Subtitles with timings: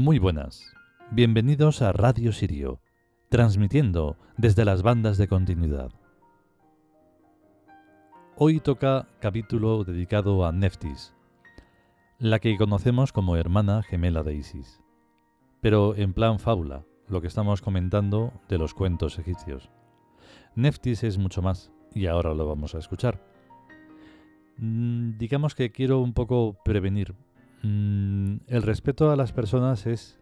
[0.00, 0.72] Muy buenas.
[1.10, 2.80] Bienvenidos a Radio Sirio,
[3.28, 5.92] transmitiendo desde las bandas de continuidad.
[8.34, 11.12] Hoy toca capítulo dedicado a Neftis,
[12.18, 14.80] la que conocemos como hermana gemela de Isis,
[15.60, 19.68] pero en plan fábula, lo que estamos comentando de los cuentos egipcios.
[20.54, 23.22] Neftis es mucho más, y ahora lo vamos a escuchar.
[24.56, 27.14] Mm, digamos que quiero un poco prevenir.
[27.62, 30.18] Mm, el respeto a las personas es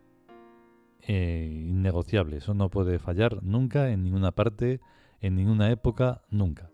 [1.03, 4.81] eh, innegociable, eso no puede fallar nunca, en ninguna parte,
[5.21, 6.71] en ninguna época, nunca.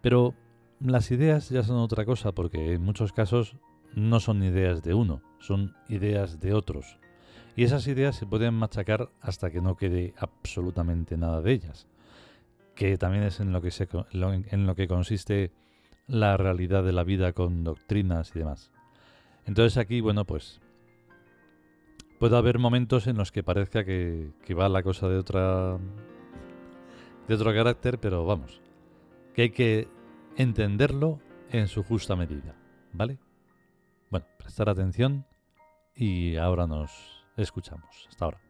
[0.00, 0.34] Pero
[0.80, 3.56] las ideas ya son otra cosa, porque en muchos casos
[3.94, 6.98] no son ideas de uno, son ideas de otros.
[7.54, 11.86] Y esas ideas se pueden machacar hasta que no quede absolutamente nada de ellas,
[12.74, 15.52] que también es en lo que, se, en lo que consiste
[16.06, 18.70] la realidad de la vida con doctrinas y demás.
[19.46, 20.60] Entonces aquí, bueno, pues
[22.18, 25.78] puede haber momentos en los que parezca que, va la cosa de otra
[27.28, 28.60] de otro carácter, pero vamos,
[29.34, 29.88] que hay que
[30.36, 32.54] entenderlo en su justa medida,
[32.92, 33.18] ¿vale?
[34.10, 35.26] Bueno, prestar atención
[35.94, 38.06] y ahora nos escuchamos.
[38.08, 38.45] Hasta ahora.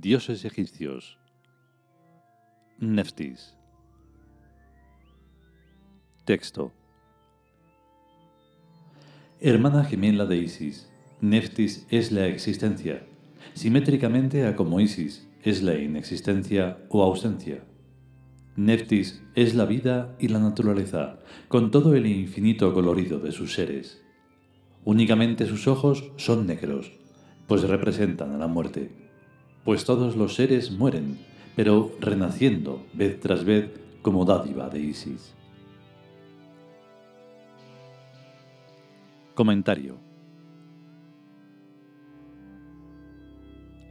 [0.00, 1.18] Dioses egipcios.
[2.80, 3.54] Neftis.
[6.24, 6.72] Texto.
[9.40, 10.90] Hermana gemela de Isis,
[11.20, 13.06] Neftis es la existencia,
[13.52, 17.62] simétricamente a como Isis es la inexistencia o ausencia.
[18.56, 24.02] Neftis es la vida y la naturaleza, con todo el infinito colorido de sus seres.
[24.84, 26.90] Únicamente sus ojos son negros,
[27.46, 29.03] pues representan a la muerte
[29.64, 31.18] pues todos los seres mueren,
[31.56, 33.70] pero renaciendo vez tras vez
[34.02, 35.34] como dádiva de Isis.
[39.34, 39.96] Comentario.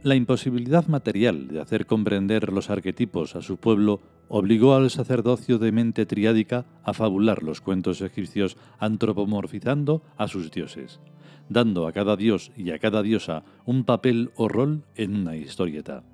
[0.02, 5.72] La imposibilidad material de hacer comprender los arquetipos a su pueblo obligó al sacerdocio de
[5.72, 11.00] mente triádica a fabular los cuentos egipcios antropomorfizando a sus dioses
[11.48, 16.04] dando a cada dios y a cada diosa un papel o rol en una historieta.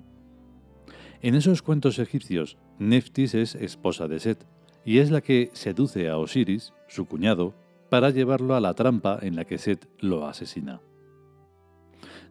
[1.21, 4.47] En esos cuentos egipcios, Neftis es esposa de Set,
[4.83, 7.53] y es la que seduce a Osiris, su cuñado,
[7.89, 10.81] para llevarlo a la trampa en la que Set lo asesina.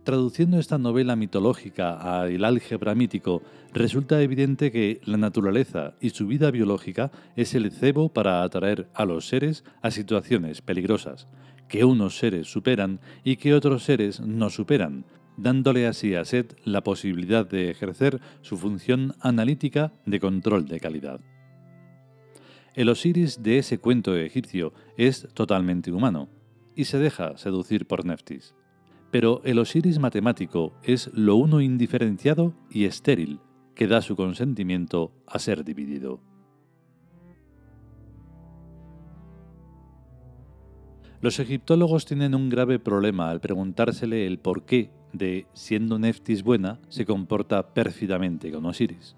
[0.03, 3.43] Traduciendo esta novela mitológica al álgebra mítico,
[3.75, 9.05] resulta evidente que la naturaleza y su vida biológica es el cebo para atraer a
[9.05, 11.28] los seres a situaciones peligrosas,
[11.71, 15.07] que unos seres superan y que otros seres no superan,
[15.39, 21.21] dándole así a Set la posibilidad de ejercer su función analítica de control de calidad.
[22.75, 26.29] El Osiris de ese cuento egipcio es totalmente humano
[26.77, 28.55] y se deja seducir por Neftis.
[29.11, 33.41] Pero el Osiris matemático es lo uno indiferenciado y estéril
[33.75, 36.21] que da su consentimiento a ser dividido.
[41.22, 47.05] Los egiptólogos tienen un grave problema al preguntársele el porqué de, siendo Neftis buena, se
[47.05, 49.17] comporta pérfidamente con Osiris.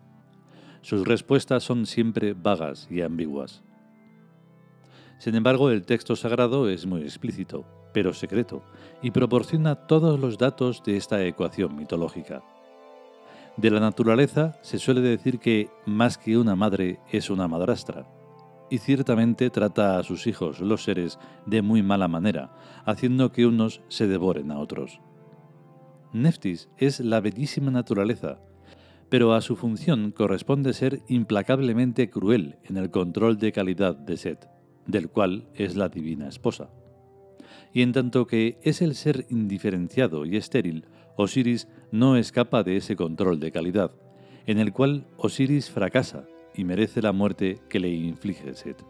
[0.81, 3.63] Sus respuestas son siempre vagas y ambiguas.
[5.19, 7.65] Sin embargo, el texto sagrado es muy explícito,
[7.95, 8.65] pero secreto,
[9.01, 12.43] y proporciona todos los datos de esta ecuación mitológica.
[13.57, 18.09] De la naturaleza se suele decir que más que una madre es una madrastra,
[18.73, 23.83] y ciertamente trata a sus hijos, los seres, de muy mala manera, haciendo que unos
[23.89, 24.99] se devoren a otros.
[26.15, 28.39] Neftis es la bellísima naturaleza,
[29.11, 34.49] pero a su función corresponde ser implacablemente cruel en el control de calidad de Set,
[34.87, 36.71] del cual es la divina esposa.
[37.75, 40.87] Y en tanto que es el ser indiferenciado y estéril,
[41.19, 43.91] Osiris no escapa de ese control de calidad,
[44.47, 46.25] en el cual Osiris fracasa
[46.55, 48.85] y merece la muerte que le inflige Set.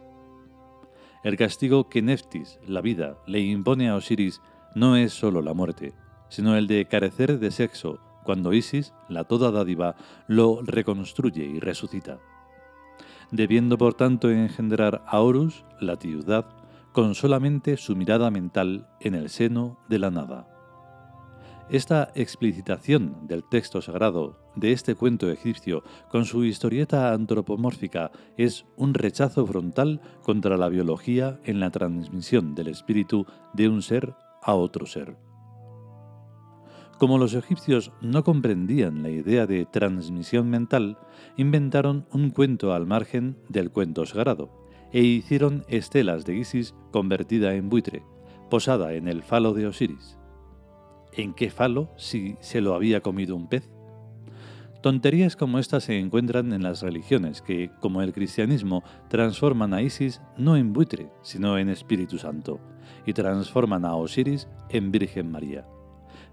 [1.23, 4.41] El castigo que Neftis, la vida, le impone a Osiris
[4.75, 5.93] no es solo la muerte,
[6.29, 9.95] sino el de carecer de sexo, cuando Isis, la toda dádiva,
[10.27, 12.19] lo reconstruye y resucita.
[13.31, 16.45] Debiendo por tanto engendrar a Horus, la ciudad,
[16.91, 20.47] con solamente su mirada mental en el seno de la nada.
[21.69, 28.93] Esta explicitación del texto sagrado de este cuento egipcio con su historieta antropomórfica es un
[28.93, 34.85] rechazo frontal contra la biología en la transmisión del espíritu de un ser a otro
[34.85, 35.15] ser.
[36.99, 40.97] Como los egipcios no comprendían la idea de transmisión mental,
[41.37, 44.51] inventaron un cuento al margen del cuento sagrado
[44.91, 48.03] e hicieron estelas de Isis convertida en buitre,
[48.49, 50.19] posada en el falo de Osiris.
[51.15, 53.69] ¿En qué falo si se lo había comido un pez?
[54.81, 60.21] Tonterías como estas se encuentran en las religiones que, como el cristianismo, transforman a Isis
[60.37, 62.59] no en buitre, sino en Espíritu Santo,
[63.05, 65.65] y transforman a Osiris en Virgen María.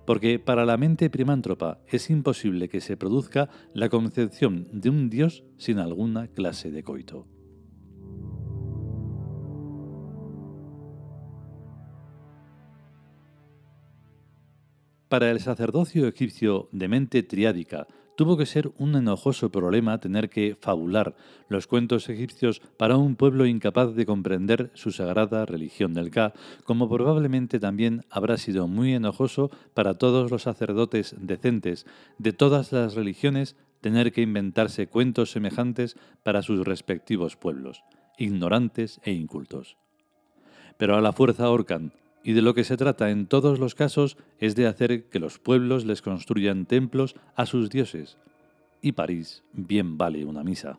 [0.04, 5.44] Porque para la mente primántropa es imposible que se produzca la concepción de un Dios
[5.58, 7.28] sin alguna clase de coito.
[15.10, 20.56] Para el sacerdocio egipcio de mente triádica, tuvo que ser un enojoso problema tener que
[20.60, 21.16] fabular
[21.48, 26.88] los cuentos egipcios para un pueblo incapaz de comprender su sagrada religión del Ka, como
[26.88, 31.86] probablemente también habrá sido muy enojoso para todos los sacerdotes decentes
[32.18, 37.82] de todas las religiones tener que inventarse cuentos semejantes para sus respectivos pueblos,
[38.16, 39.76] ignorantes e incultos.
[40.76, 44.16] Pero a la fuerza ahorcan, y de lo que se trata en todos los casos
[44.38, 48.18] es de hacer que los pueblos les construyan templos a sus dioses.
[48.82, 50.78] Y París bien vale una misa.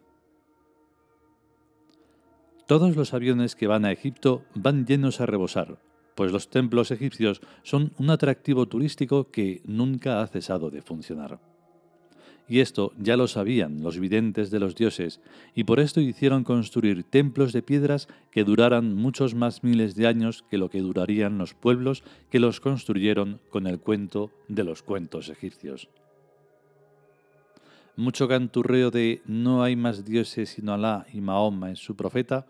[2.67, 5.79] Todos los aviones que van a Egipto van llenos a rebosar,
[6.15, 11.50] pues los templos egipcios son un atractivo turístico que nunca ha cesado de funcionar.
[12.47, 15.21] Y esto ya lo sabían los videntes de los dioses,
[15.55, 20.43] y por esto hicieron construir templos de piedras que duraran muchos más miles de años
[20.49, 25.29] que lo que durarían los pueblos que los construyeron con el cuento de los cuentos
[25.29, 25.89] egipcios.
[27.95, 32.45] Mucho canturreo de no hay más dioses sino Alá y Mahoma es su profeta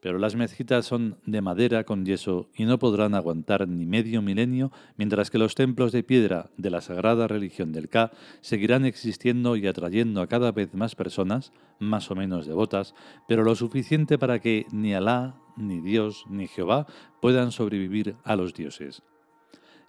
[0.00, 4.72] pero las mezquitas son de madera con yeso y no podrán aguantar ni medio milenio,
[4.96, 8.10] mientras que los templos de piedra de la sagrada religión del Ka
[8.40, 12.94] seguirán existiendo y atrayendo a cada vez más personas, más o menos devotas,
[13.28, 16.86] pero lo suficiente para que ni Alá, ni Dios, ni Jehová
[17.20, 19.02] puedan sobrevivir a los dioses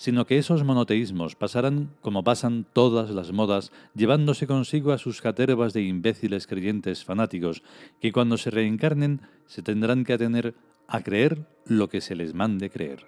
[0.02, 5.74] sino que esos monoteísmos pasarán como pasan todas las modas, llevándose consigo a sus catervas
[5.74, 7.62] de imbéciles creyentes fanáticos,
[8.00, 10.56] que cuando se reencarnen se tendrán que atener
[10.88, 13.06] a creer lo que se les mande creer.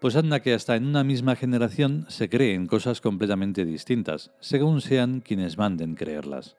[0.00, 5.22] Pues anda que hasta en una misma generación se creen cosas completamente distintas, según sean
[5.22, 6.56] quienes manden creerlas.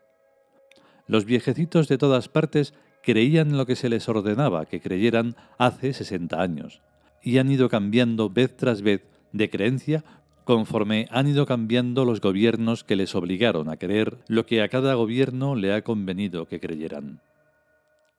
[1.08, 2.74] Los viejecitos de todas partes
[3.04, 6.82] creían lo que se les ordenaba que creyeran hace 60 años,
[7.22, 10.04] y han ido cambiando vez tras vez de creencia
[10.44, 14.94] conforme han ido cambiando los gobiernos que les obligaron a creer lo que a cada
[14.94, 17.20] gobierno le ha convenido que creyeran.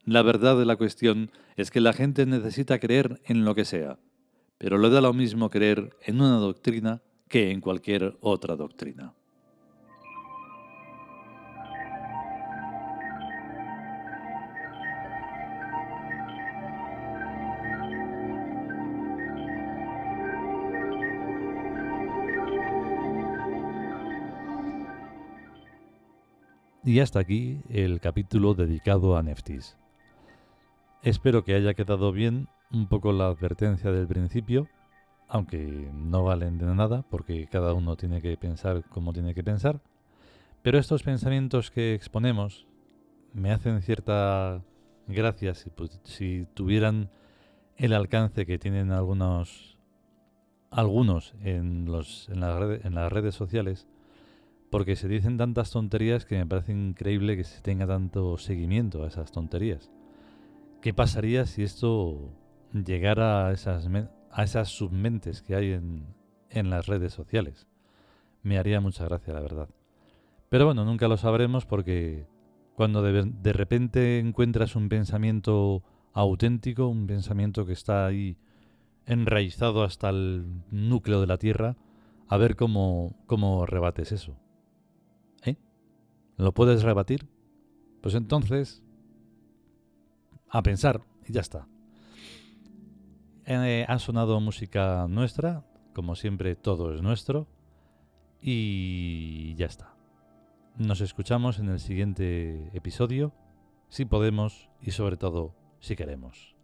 [0.05, 3.99] La verdad de la cuestión es que la gente necesita creer en lo que sea,
[4.59, 9.15] pero le da lo mismo creer en una doctrina que en cualquier otra doctrina.
[26.89, 29.77] Y hasta aquí el capítulo dedicado a Neftis.
[31.03, 34.69] Espero que haya quedado bien un poco la advertencia del principio,
[35.29, 39.83] aunque no valen de nada porque cada uno tiene que pensar como tiene que pensar,
[40.63, 42.67] pero estos pensamientos que exponemos
[43.35, 44.65] me hacen cierta
[45.09, 47.11] gracia si, tuvieran
[47.77, 49.77] el alcance que tienen algunos
[50.71, 52.41] algunos en, los, en
[52.95, 53.87] las redes sociales
[54.71, 59.09] porque se dicen tantas tonterías que me parece increíble que se tenga tanto seguimiento a
[59.09, 59.91] esas tonterías.
[60.81, 62.31] ¿Qué pasaría si esto
[62.73, 63.89] llegara a esas,
[64.31, 66.07] a esas submentes que hay en,
[66.51, 67.67] en las redes sociales?
[68.43, 69.69] Me haría mucha gracia, la verdad.
[70.49, 72.27] Pero bueno, nunca lo sabremos porque
[72.75, 75.83] cuando de, de repente encuentras un pensamiento
[76.13, 78.37] auténtico, un pensamiento que está ahí
[79.07, 81.77] enraizado hasta el núcleo de la Tierra,
[82.29, 84.37] a ver cómo, cómo rebates eso.
[86.39, 87.29] ¿Lo puedes rebatir?
[88.01, 88.83] Pues entonces,
[90.49, 91.67] a pensar y ya está.
[93.45, 95.65] Eh, ha sonado música nuestra,
[95.95, 97.49] como siempre todo es nuestro.
[98.41, 99.97] Y ya está.
[100.77, 103.35] Nos escuchamos en el siguiente episodio,
[103.89, 106.55] si podemos y sobre todo si queremos.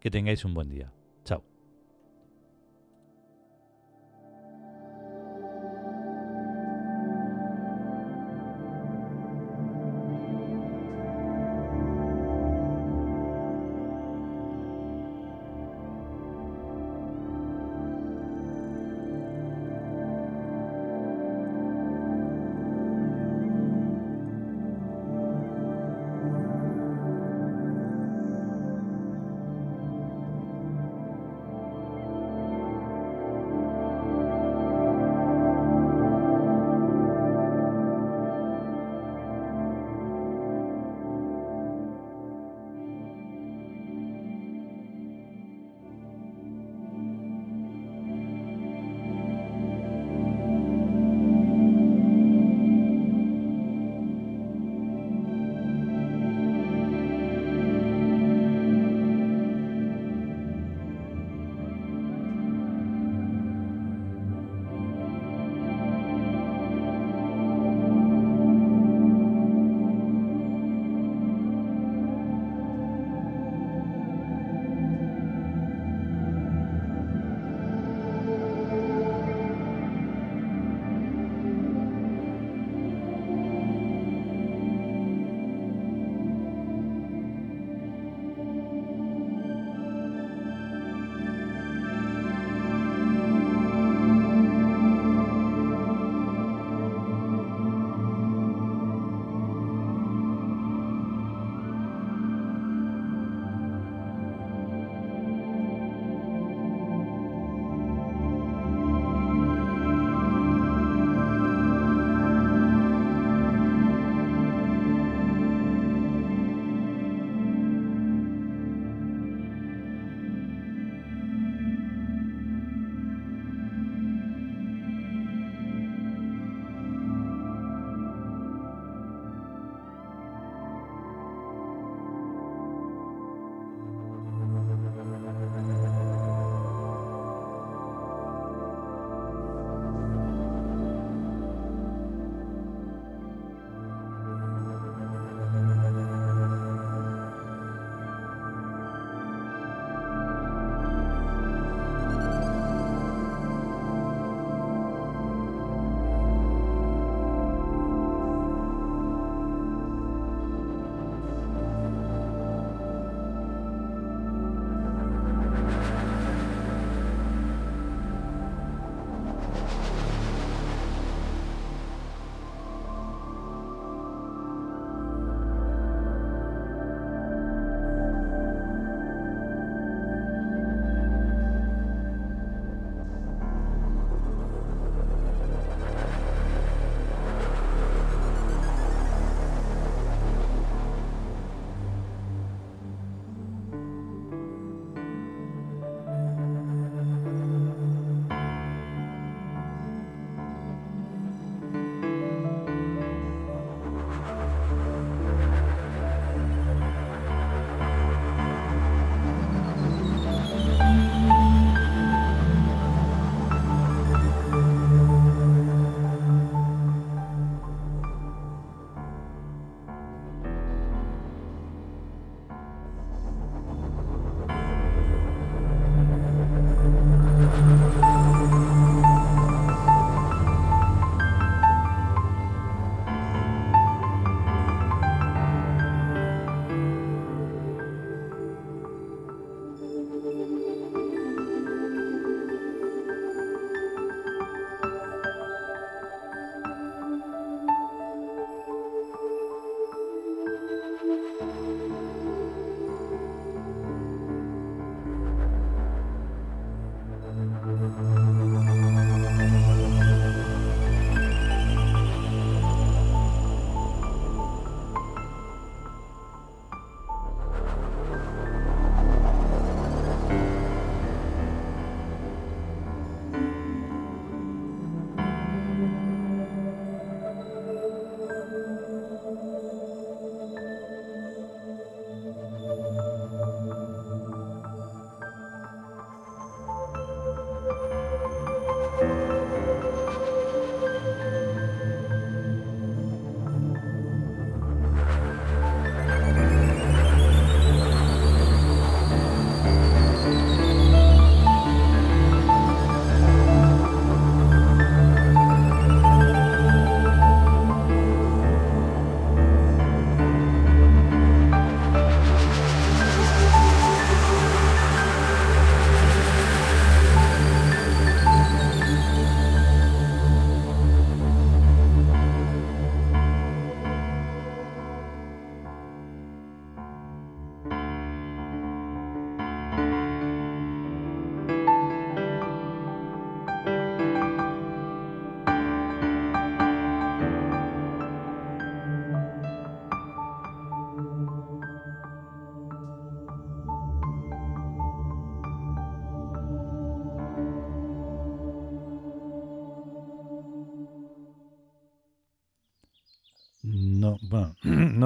[0.00, 0.90] Que tengáis un buen día.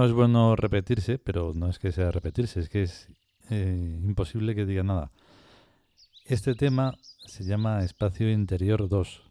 [0.05, 3.09] No es bueno repetirse, pero no es que sea repetirse, es que es
[3.49, 5.11] eh, imposible que diga nada.
[6.27, 9.23] Este tema se llama Espacio Interior 2,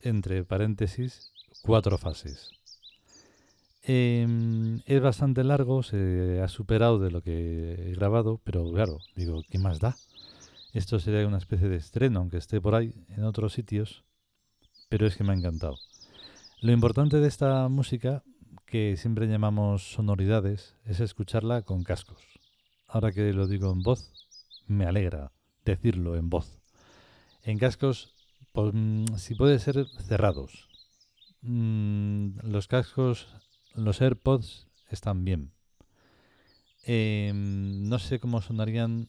[0.00, 1.30] entre paréntesis,
[1.60, 2.52] cuatro fases.
[3.82, 9.42] Em, es bastante largo, se ha superado de lo que he grabado, pero claro, digo,
[9.50, 9.94] ¿qué más da?
[10.72, 14.04] Esto sería una especie de estreno, aunque esté por ahí en otros sitios,
[14.88, 15.76] pero es que me ha encantado.
[16.62, 18.22] Lo importante de esta música,
[18.66, 22.22] que siempre llamamos sonoridades, es escucharla con cascos.
[22.88, 24.12] Ahora que lo digo en voz,
[24.66, 25.32] me alegra
[25.64, 26.60] decirlo en voz.
[27.42, 28.12] En cascos,
[28.52, 30.68] pues, mm, si puede ser cerrados.
[31.42, 33.28] Mm, los cascos,
[33.74, 35.52] los AirPods están bien.
[36.82, 39.08] Em, no sé cómo sonarían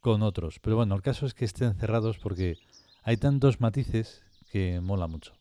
[0.00, 2.58] con otros, pero bueno, el caso es que estén cerrados porque
[3.02, 5.32] hay tantos matices que mola mucho.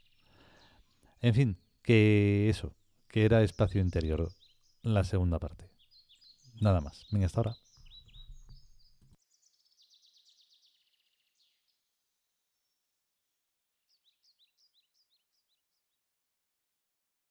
[1.21, 2.73] En fin, que eso,
[3.15, 4.29] que era espacio interior,
[4.81, 5.69] la segunda parte.
[6.59, 7.07] Nada más.
[7.11, 7.57] Venga, hasta ahora.